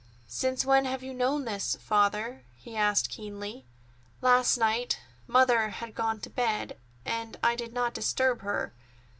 [0.25, 3.67] "Since when have you known this, Father?" he asked keenly.
[4.19, 4.99] "Last night.
[5.27, 8.73] Mother had gone to bed, and I did not disturb her.